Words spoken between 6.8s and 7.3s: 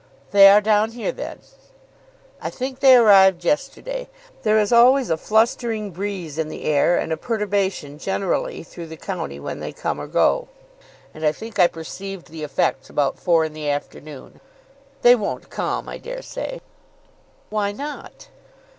and a